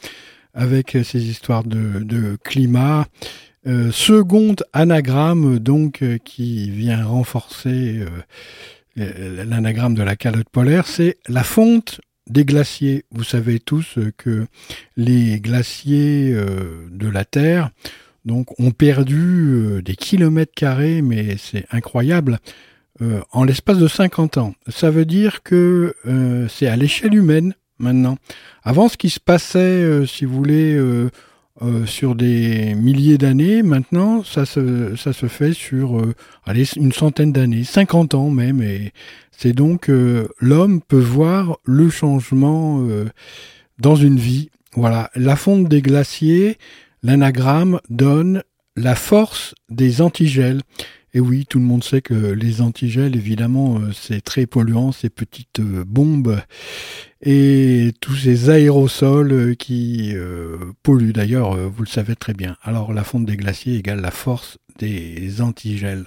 avec 0.55 0.97
ces 1.03 1.29
histoires 1.29 1.65
de, 1.65 2.37
climat. 2.45 3.09
Euh, 3.67 3.91
second 3.91 4.55
anagramme, 4.73 5.59
donc, 5.59 6.05
qui 6.25 6.71
vient 6.71 7.05
renforcer 7.05 8.05
l'anagramme 8.95 9.95
de 9.95 10.05
la 10.05 10.15
calotte 10.15 10.51
polaire, 10.51 10.87
c'est 10.87 11.17
la 11.27 11.43
fonte 11.43 12.01
des 12.31 12.45
glaciers. 12.45 13.05
Vous 13.11 13.25
savez 13.25 13.59
tous 13.59 13.99
que 14.17 14.47
les 14.97 15.41
glaciers 15.41 16.33
euh, 16.33 16.87
de 16.91 17.09
la 17.09 17.25
Terre 17.25 17.71
donc, 18.25 18.59
ont 18.59 18.71
perdu 18.71 19.53
euh, 19.53 19.83
des 19.83 19.97
kilomètres 19.97 20.55
carrés, 20.55 21.03
mais 21.03 21.37
c'est 21.37 21.67
incroyable, 21.71 22.39
euh, 23.03 23.21
en 23.33 23.45
l'espace 23.45 23.79
de 23.79 23.89
50 23.89 24.39
ans. 24.39 24.55
Ça 24.69 24.91
veut 24.91 25.05
dire 25.05 25.43
que 25.43 25.95
c'est 26.49 26.67
à 26.69 26.77
l'échelle 26.77 27.15
humaine 27.15 27.55
maintenant. 27.79 28.17
Avant, 28.63 28.89
ce 28.89 28.97
qui 28.97 29.11
se 29.11 29.21
passait, 29.21 30.07
si 30.07 30.25
vous 30.25 30.35
voulez, 30.35 30.79
euh, 31.63 31.85
sur 31.87 32.15
des 32.15 32.75
milliers 32.75 33.19
d'années. 33.19 33.63
Maintenant, 33.63 34.25
ça 34.25 34.47
se, 34.47 34.97
ça 34.97 35.13
se 35.13 35.27
fait 35.27 35.53
sur 35.53 35.99
euh, 35.99 36.15
allez, 36.45 36.65
une 36.77 36.93
centaine 36.93 37.33
d'années, 37.33 37.65
50 37.65 38.15
ans 38.15 38.31
même. 38.31 38.63
Et 38.63 38.93
c'est 39.31 39.53
donc 39.53 39.91
euh, 39.91 40.29
l'homme 40.39 40.81
peut 40.81 40.99
voir 40.99 41.59
le 41.65 41.91
changement 41.91 42.83
dans 43.79 43.97
une 43.97 44.19
vie. 44.19 44.51
Voilà, 44.75 45.11
la 45.15 45.37
fonte 45.37 45.69
des 45.69 45.83
glaciers, 45.83 46.57
l'anagramme 47.03 47.81
donne 47.91 48.43
la 48.77 48.95
force 48.95 49.55
des 49.69 50.01
antigels. 50.01 50.63
Et 51.13 51.21
oui, 51.21 51.47
tout 51.49 51.59
le 51.59 51.65
monde 51.65 51.83
sait 51.83 52.03
que 52.03 52.15
les 52.15 52.61
antigels, 52.61 53.17
évidemment, 53.17 53.81
c'est 53.93 54.21
très 54.21 54.47
polluant, 54.47 54.93
ces 54.93 55.11
petites 55.11 55.61
bombes 55.61 56.41
et 57.21 57.93
tous 58.01 58.15
ces 58.15 58.49
aérosols 58.49 59.57
qui 59.57 60.15
polluent. 60.83 61.13
D'ailleurs, 61.13 61.57
vous 61.57 61.83
le 61.83 61.89
savez 61.89 62.17
très 62.17 62.35
bien. 62.35 62.57
Alors 62.63 62.93
la 62.93 63.05
fonte 63.05 63.27
des 63.27 63.37
glaciers 63.37 63.77
égale 63.77 64.01
la 64.01 64.11
force 64.13 64.59
des 64.79 65.41
antigels. 65.43 66.07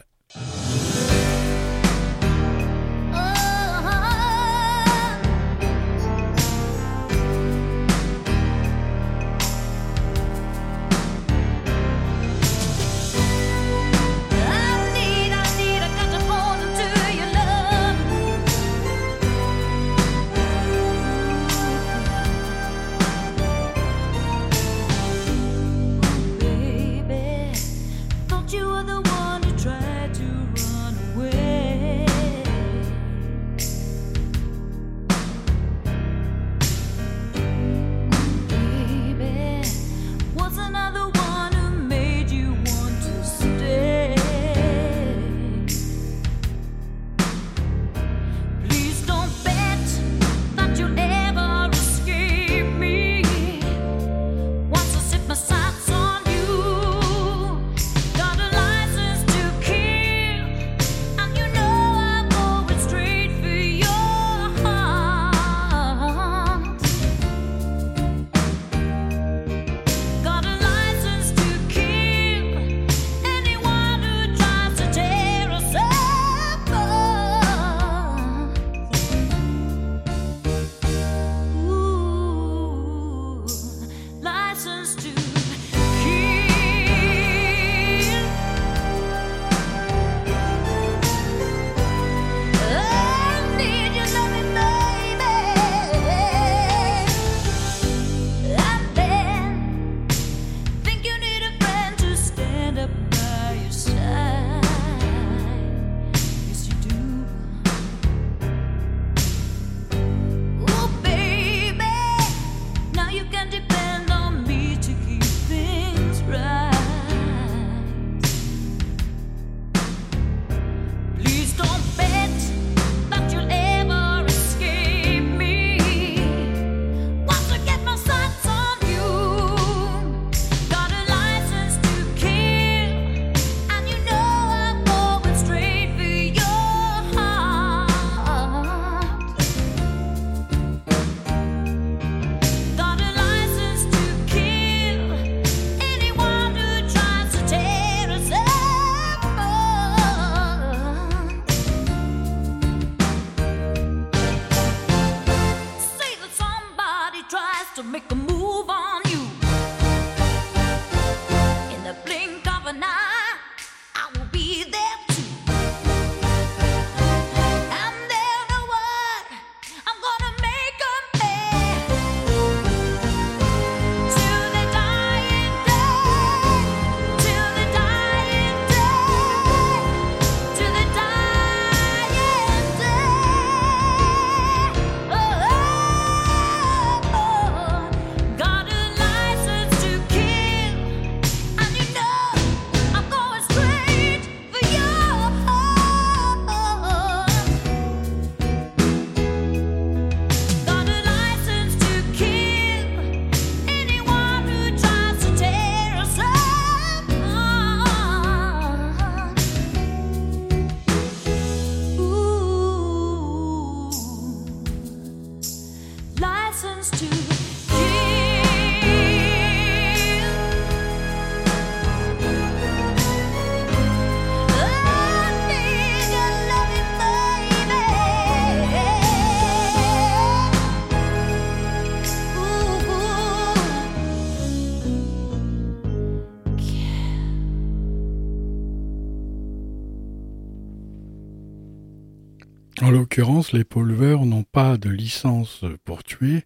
Les 243.53 243.63
polveurs 243.63 244.25
n'ont 244.25 244.43
pas 244.43 244.77
de 244.77 244.89
licence 244.89 245.63
pour 245.85 246.03
tuer, 246.03 246.43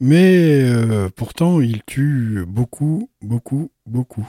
mais 0.00 0.62
euh, 0.62 1.08
pourtant 1.14 1.60
ils 1.60 1.82
tuent 1.84 2.44
beaucoup, 2.46 3.10
beaucoup, 3.20 3.72
beaucoup. 3.84 4.28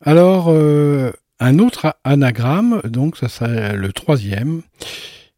Alors, 0.00 0.46
euh, 0.48 1.10
un 1.40 1.58
autre 1.58 1.96
anagramme, 2.04 2.80
donc 2.84 3.16
ça 3.16 3.28
serait 3.28 3.76
le 3.76 3.92
troisième. 3.92 4.62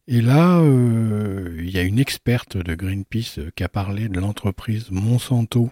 Et 0.08 0.20
là, 0.20 0.58
euh, 0.58 1.56
il 1.58 1.70
y 1.70 1.78
a 1.78 1.82
une 1.82 1.98
experte 1.98 2.58
de 2.58 2.74
Greenpeace 2.74 3.40
qui 3.56 3.64
a 3.64 3.68
parlé 3.68 4.08
de 4.08 4.20
l'entreprise 4.20 4.90
Monsanto. 4.90 5.70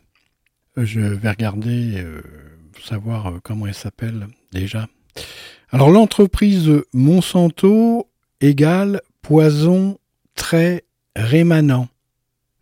Je 0.77 1.01
vais 1.01 1.31
regarder, 1.31 2.05
savoir 2.83 3.35
comment 3.43 3.67
elle 3.67 3.75
s'appelle 3.75 4.29
déjà. 4.53 4.89
Alors 5.71 5.91
l'entreprise 5.91 6.71
Monsanto 6.93 8.09
égale 8.41 9.01
poison 9.27 9.99
très 10.37 10.85
rémanent. 11.17 11.89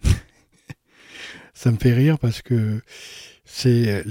Ça 1.54 1.70
me 1.70 1.76
fait 1.76 1.92
rire 1.92 2.18
parce 2.18 2.40
que 2.40 2.80
c'est 3.44 4.02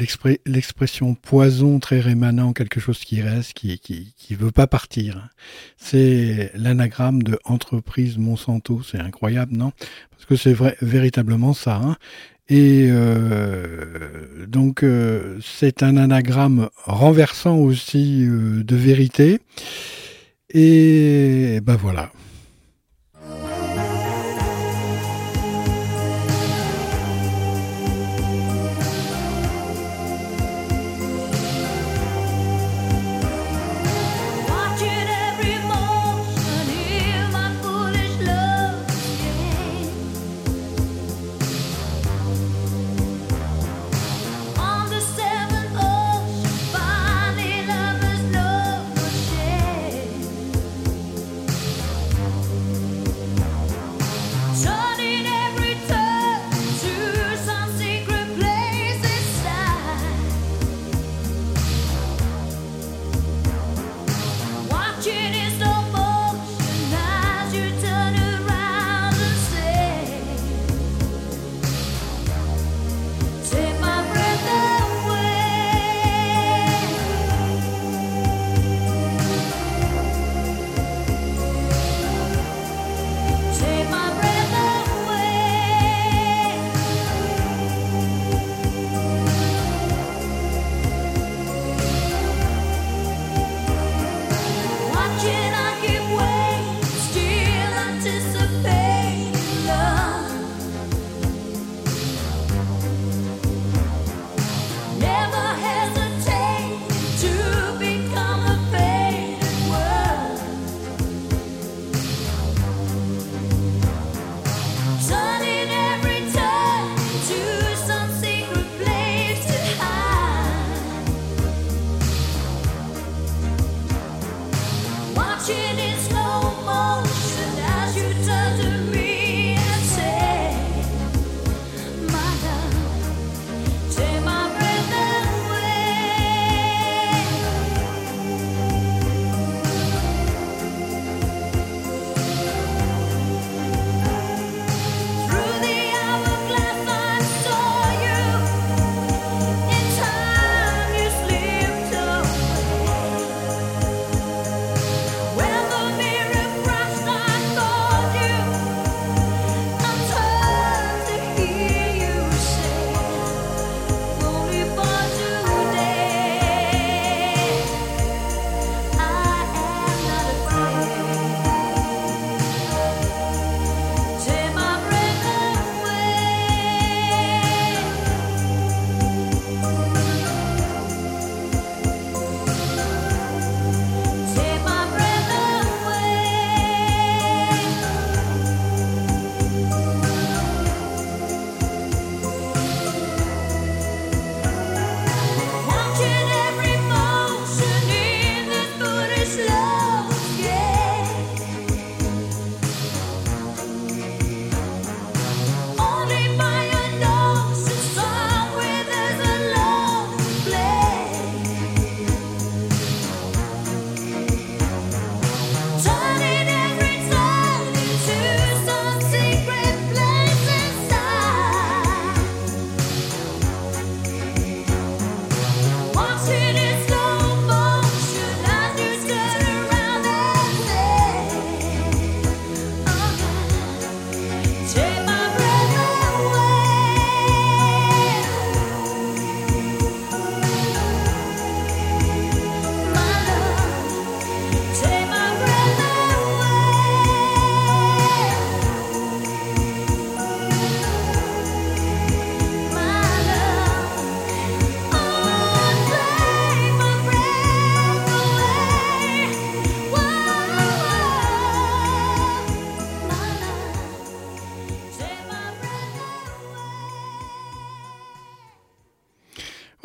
l'expression 0.45 1.15
poison 1.15 1.79
très 1.79 1.99
rémanent, 1.99 2.53
quelque 2.53 2.79
chose 2.79 2.99
qui 2.99 3.23
reste, 3.23 3.53
qui 3.53 3.79
qui 3.79 4.13
qui 4.15 4.35
veut 4.35 4.51
pas 4.51 4.67
partir. 4.67 5.29
C'est 5.77 6.51
l'anagramme 6.53 7.23
de 7.23 7.39
entreprise 7.43 8.19
Monsanto. 8.19 8.83
C'est 8.83 8.99
incroyable, 8.99 9.57
non? 9.57 9.71
Parce 10.11 10.25
que 10.25 10.35
c'est 10.35 10.53
vrai, 10.53 10.77
véritablement 10.79 11.53
ça. 11.53 11.77
Hein 11.77 11.97
et 12.49 12.87
euh, 12.91 14.45
donc 14.45 14.83
euh, 14.83 15.39
c'est 15.41 15.81
un 15.81 15.97
anagramme 15.97 16.69
renversant 16.85 17.57
aussi 17.57 18.25
euh, 18.27 18.63
de 18.63 18.75
vérité. 18.75 19.39
Et 20.53 21.59
ben 21.63 21.77
voilà. 21.77 22.11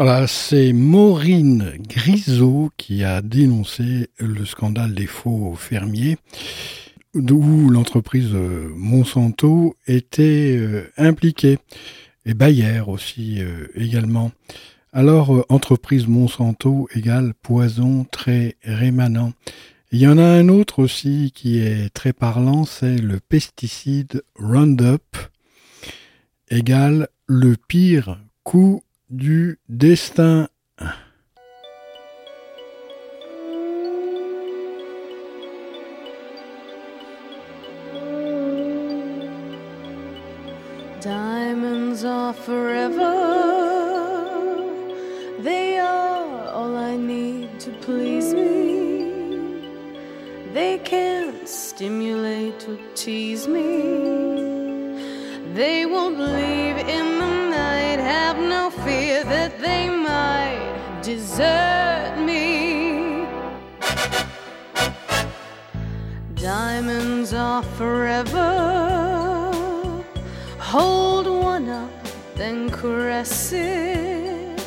Voilà, 0.01 0.29
c'est 0.29 0.73
Maureen 0.73 1.73
Grisot 1.81 2.71
qui 2.77 3.03
a 3.03 3.21
dénoncé 3.21 4.11
le 4.21 4.45
scandale 4.45 4.95
des 4.95 5.09
faux 5.09 5.57
fermiers, 5.57 6.19
d'où 7.17 7.69
l'entreprise 7.69 8.31
euh, 8.33 8.71
Monsanto 8.77 9.75
était 9.89 10.57
euh, 10.57 10.89
impliquée, 10.99 11.59
et 12.25 12.35
Bayer 12.35 12.83
aussi 12.87 13.41
euh, 13.41 13.67
également. 13.75 14.31
Alors, 14.93 15.45
entreprise 15.49 16.07
Monsanto 16.07 16.89
égale 16.95 17.35
poison 17.35 18.07
très 18.09 18.55
rémanent. 18.63 19.33
Il 19.91 19.99
y 19.99 20.07
en 20.07 20.19
a 20.19 20.23
un 20.23 20.49
autre 20.49 20.79
aussi 20.79 21.33
qui 21.35 21.59
est 21.59 21.93
très 21.93 22.13
parlant, 22.13 22.63
c'est 22.63 22.99
le 22.99 23.19
pesticide 23.19 24.23
Roundup 24.37 25.17
égale 26.51 27.09
le 27.27 27.57
pire 27.57 28.21
coup 28.45 28.81
du 29.11 29.59
destin. 29.69 30.49
Diamonds 41.01 42.05
are 42.05 42.35
forever. 42.35 43.15
They 45.41 45.79
are 45.79 46.49
all 46.49 46.77
I 46.77 46.97
need 46.97 47.61
to 47.61 47.71
please 47.81 48.35
me. 48.35 49.63
They 50.53 50.79
can't 50.79 51.49
stimulate 51.49 52.69
or 52.69 52.79
tease 52.95 53.47
me. 53.47 54.19
They 55.55 55.87
won't 55.87 56.19
leave 56.19 56.68
desert 61.39 62.19
me. 62.27 63.27
Diamonds 66.35 67.33
are 67.33 67.63
forever. 67.79 68.45
Hold 70.59 71.27
one 71.27 71.69
up, 71.69 71.91
then 72.35 72.71
caress 72.71 73.53
it. 73.53 74.61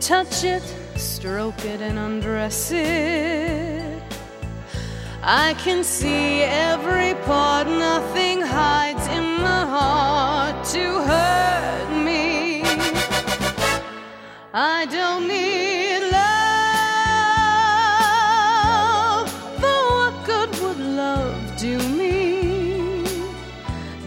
Touch 0.00 0.44
it, 0.44 0.64
stroke 0.96 1.64
it, 1.64 1.80
and 1.80 1.98
undress 1.98 2.72
it. 2.72 4.02
I 5.22 5.54
can 5.54 5.82
see 5.84 6.42
every 6.42 7.14
part, 7.24 7.66
nothing 7.66 8.40
hides 8.40 9.06
in 9.08 9.38
the 9.38 9.60
heart 9.74 10.64
to 10.74 10.84
hurt 11.08 11.35
I 14.58 14.86
don't 14.86 15.28
need 15.28 16.00
love. 16.10 16.48
For 19.60 19.78
what 19.98 20.14
good 20.24 20.48
would 20.60 20.78
love 20.78 21.56
do 21.58 21.76
me? 21.90 23.04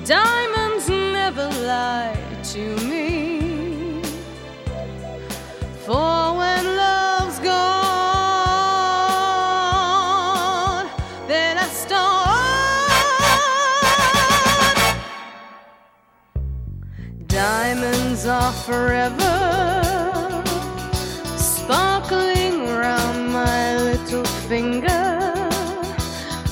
Diamonds 0.05 0.89
never 0.89 1.49
lie 1.67 2.17
to 2.45 2.75
me. 2.77 4.01
For 5.85 6.33
when 6.39 6.65
love's 6.77 7.37
gone, 7.37 7.59
then 11.27 11.59
I 11.59 11.67
start. 11.83 12.39
Diamonds 17.27 18.25
are 18.25 18.51
forever, 18.51 19.28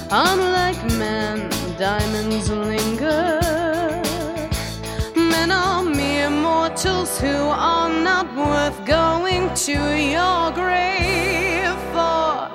Unlike 0.10 0.84
men, 0.98 1.50
diamonds 1.78 2.50
linger. 2.50 3.42
Men 5.16 5.52
are 5.52 5.84
mere 5.84 6.30
mortals 6.30 7.20
who 7.20 7.36
are 7.50 7.90
not 7.90 8.34
worth 8.34 8.86
going 8.86 9.54
to 9.66 9.74
your 9.98 10.52
grave 10.52 11.76
for. 11.92 12.50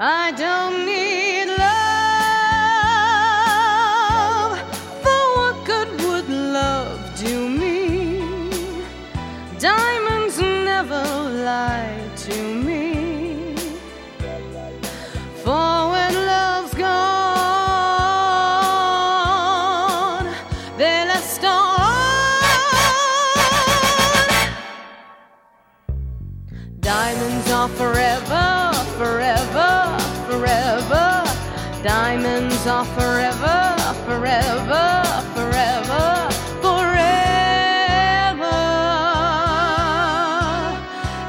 I 0.00 0.32
don't 0.34 0.86
need 0.86 1.29
forever, 27.76 28.72
forever, 28.98 29.98
forever. 30.28 31.24
Diamonds 31.82 32.66
are 32.66 32.84
forever, 32.84 33.76
forever, 34.04 35.02
forever, 35.34 36.28
forever. 36.60 37.00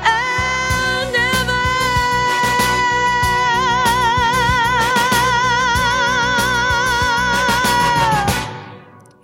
And 0.04 1.16
ever. 1.16 1.62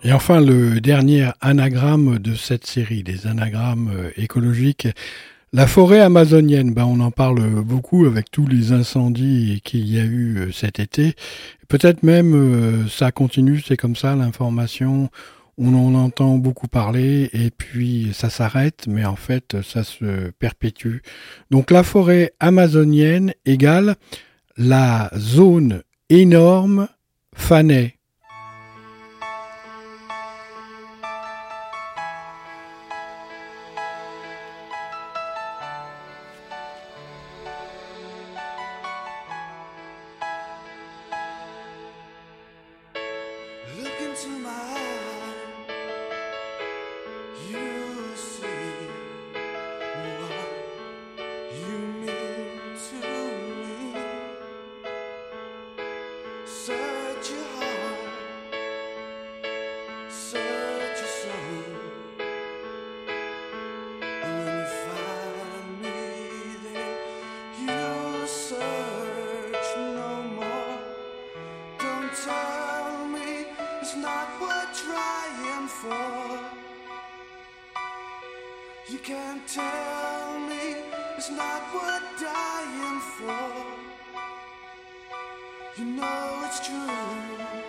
Et 0.04 0.14
enfin, 0.14 0.40
le 0.40 0.80
dernier 0.80 1.32
anagramme 1.42 2.20
de 2.20 2.36
cette 2.36 2.66
série, 2.66 3.04
des 3.04 3.28
anagrammes 3.28 3.92
euh, 3.94 4.12
écologiques. 4.16 4.88
La 5.58 5.66
forêt 5.66 6.02
amazonienne, 6.02 6.72
ben 6.72 6.86
on 6.86 7.00
en 7.00 7.10
parle 7.10 7.64
beaucoup 7.64 8.06
avec 8.06 8.30
tous 8.30 8.46
les 8.46 8.74
incendies 8.74 9.60
qu'il 9.64 9.92
y 9.92 10.00
a 10.00 10.04
eu 10.04 10.38
euh, 10.38 10.52
cet 10.52 10.80
été. 10.80 11.16
Peut-être 11.68 12.04
même 12.04 12.36
euh, 12.36 12.88
ça 12.88 13.12
continue, 13.12 13.60
c'est 13.68 13.76
comme 13.76 13.96
ça 13.96 14.16
l'information. 14.16 15.10
On 15.58 15.74
en 15.74 15.96
entend 15.96 16.38
beaucoup 16.38 16.68
parler 16.68 17.32
et 17.34 17.50
puis 17.50 18.12
ça 18.14 18.30
s'arrête, 18.30 18.86
mais 18.88 19.04
en 19.04 19.16
fait 19.16 19.60
ça 19.64 19.84
se 19.84 20.30
perpétue. 20.38 20.98
Donc 21.50 21.72
la 21.72 21.82
forêt 21.82 22.34
amazonienne 22.40 23.34
égale 23.48 23.96
la 24.58 25.10
zone 25.18 25.82
énorme 26.12 26.88
Fanay. 27.36 27.97
It's 73.88 73.96
not 73.96 74.28
worth 74.42 74.84
trying 74.84 75.68
for. 75.70 76.40
You 78.92 79.00
can't 79.00 79.48
tell 79.48 80.40
me 80.42 80.76
it's 81.16 81.32
not 81.32 81.62
worth 81.74 82.04
dying 82.20 83.00
for. 83.16 83.50
You 85.78 85.86
know 85.86 86.42
it's 86.44 86.68
true. 86.68 87.67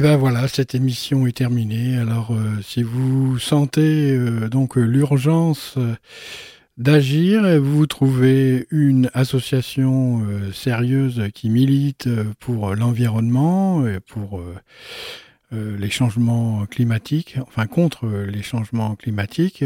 Et 0.00 0.02
ben 0.02 0.16
voilà, 0.16 0.48
cette 0.48 0.74
émission 0.74 1.26
est 1.26 1.36
terminée. 1.36 1.98
Alors, 1.98 2.30
euh, 2.30 2.62
si 2.62 2.82
vous 2.82 3.38
sentez 3.38 4.12
euh, 4.16 4.48
donc 4.48 4.78
euh, 4.78 4.80
l'urgence 4.80 5.76
d'agir, 6.78 7.60
vous 7.60 7.86
trouvez 7.86 8.66
une 8.70 9.10
association 9.12 10.22
sérieuse 10.54 11.24
qui 11.34 11.50
milite 11.50 12.08
pour 12.38 12.74
l'environnement 12.74 13.86
et 13.86 14.00
pour 14.00 14.42
les 15.52 15.90
changements 15.90 16.64
climatiques, 16.64 17.36
enfin 17.46 17.66
contre 17.66 18.06
les 18.06 18.42
changements 18.42 18.94
climatiques. 18.94 19.64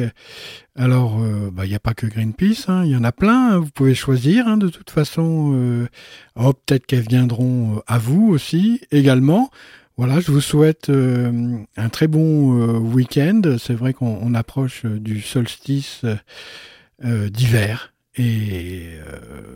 Alors, 0.74 1.20
bah, 1.52 1.66
il 1.66 1.68
n'y 1.68 1.76
a 1.76 1.80
pas 1.80 1.94
que 1.94 2.06
Greenpeace, 2.06 2.64
hein, 2.66 2.82
il 2.84 2.90
y 2.90 2.96
en 2.96 3.04
a 3.04 3.12
plein. 3.12 3.52
hein, 3.52 3.58
vous 3.58 3.70
pouvez 3.70 3.94
choisir. 3.94 4.48
hein, 4.48 4.56
de 4.56 4.68
toute 4.68 4.90
façon, 4.90 5.86
oh, 6.34 6.52
peut-être 6.52 6.86
qu'elles 6.86 7.06
viendront 7.06 7.80
à 7.86 7.98
vous 7.98 8.30
aussi 8.30 8.80
également. 8.90 9.50
Voilà, 9.96 10.18
je 10.18 10.32
vous 10.32 10.40
souhaite 10.40 10.88
euh, 10.90 11.58
un 11.76 11.88
très 11.88 12.08
bon 12.08 12.58
euh, 12.60 12.78
week-end. 12.78 13.42
C'est 13.60 13.74
vrai 13.74 13.92
qu'on 13.92 14.18
on 14.20 14.34
approche 14.34 14.84
euh, 14.84 14.98
du 14.98 15.20
solstice 15.20 16.04
d'hiver. 17.00 17.92
Et 18.16 18.90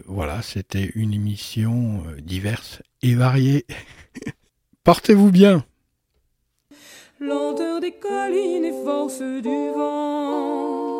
voilà, 0.07 0.43
c'était 0.43 0.91
une 0.97 1.15
émission 1.15 2.03
diverse 2.21 2.83
et 3.01 3.15
variée. 3.15 3.65
Portez-vous 4.85 5.31
bien. 5.31 5.65
lenteur 7.21 7.81
des 7.81 7.93
collines 7.93 8.65
et 8.65 8.85
force 8.85 9.21
du 9.21 9.71
vent, 9.77 10.99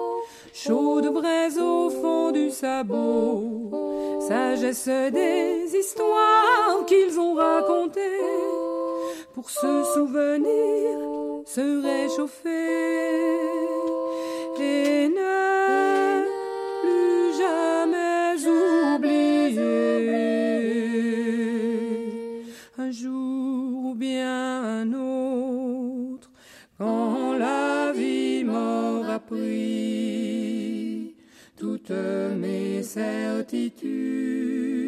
braise 1.13 1.59
au 1.59 1.91
fond 1.91 2.31
du 2.31 2.51
sabot, 2.51 4.21
sagesse 4.29 4.87
des 4.87 5.67
histoires 5.77 6.85
qu'ils 6.87 7.19
ont 7.19 7.35
racontées, 7.35 8.78
pour 9.39 9.51
se 9.51 9.85
souvenir, 9.95 10.99
se 11.47 11.81
réchauffer. 11.81 12.49
Et 14.61 15.09
ne 15.09 16.25
plus 16.83 17.39
jamais 17.39 18.35
oublier 18.97 19.61
un 22.79 22.91
jour 22.91 23.91
ou 23.91 23.95
bien 23.95 24.81
un 24.81 24.93
autre, 24.93 26.33
quand 26.77 27.35
la 27.39 27.93
vie 27.93 28.43
m'aura 28.43 29.21
pris 29.21 31.15
toutes 31.57 31.93
mes 32.41 32.83
certitudes, 32.83 34.88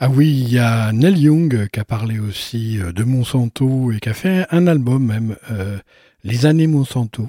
Ah 0.00 0.08
oui, 0.08 0.28
il 0.28 0.52
y 0.52 0.60
a 0.60 0.92
Neil 0.92 1.18
Young 1.18 1.68
qui 1.72 1.80
a 1.80 1.84
parlé 1.84 2.20
aussi 2.20 2.78
euh, 2.78 2.92
de 2.92 3.02
Monsanto 3.02 3.90
et 3.90 3.98
qui 3.98 4.08
a 4.08 4.14
fait 4.14 4.46
un 4.52 4.68
album 4.68 5.04
même, 5.04 5.36
euh, 5.50 5.76
Les 6.22 6.46
années 6.46 6.68
Monsanto. 6.68 7.28